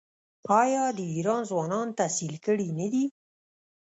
[0.61, 3.05] آیا د ایران ځوانان تحصیل کړي نه دي؟